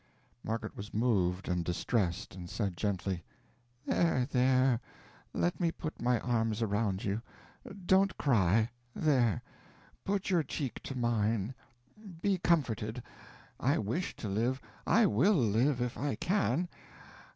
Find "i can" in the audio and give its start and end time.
15.99-16.67